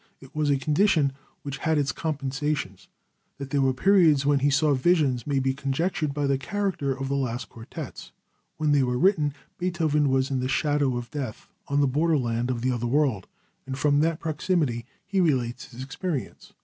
[0.19, 1.13] It was a condition
[1.43, 2.87] which had its compensations.
[3.37, 7.07] That there were periods when he saw visions may be conjectured by the character of
[7.07, 8.11] the last quartets.
[8.57, 12.49] When they were written, Beethoven was in the shadow of death, on the border land
[12.49, 13.27] of the other world,
[13.67, 16.53] and from that proximity he relates his experience.